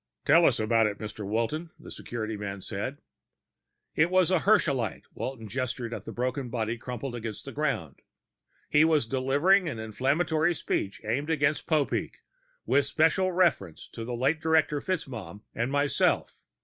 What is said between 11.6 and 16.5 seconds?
Popeek, with special reference to the late Director FitzMaugham and myself.